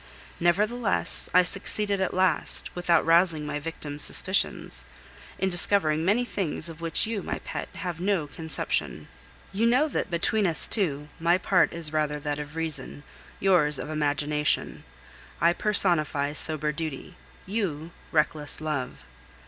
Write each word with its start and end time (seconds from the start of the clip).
Nevertheless, 0.39 1.29
I 1.31 1.43
succeeded 1.43 1.99
at 1.99 2.11
last, 2.11 2.75
without 2.75 3.05
rousing 3.05 3.45
my 3.45 3.59
victim's 3.59 4.01
suspicions, 4.01 4.83
in 5.37 5.47
discovering 5.51 6.03
many 6.03 6.25
things 6.25 6.69
of 6.69 6.81
which 6.81 7.05
you, 7.05 7.21
my 7.21 7.37
pet, 7.43 7.69
have 7.75 8.01
no 8.01 8.25
conception. 8.25 9.09
You 9.53 9.67
know 9.67 9.87
that, 9.89 10.09
between 10.09 10.47
us 10.47 10.67
two, 10.67 11.07
my 11.19 11.37
part 11.37 11.71
is 11.71 11.93
rather 11.93 12.19
that 12.19 12.39
of 12.39 12.55
reason, 12.55 13.03
yours 13.39 13.77
of 13.77 13.91
imagination: 13.91 14.85
I 15.39 15.53
personify 15.53 16.33
sober 16.33 16.71
duty, 16.71 17.15
you 17.45 17.91
reckless 18.11 18.59
love. 18.59 19.05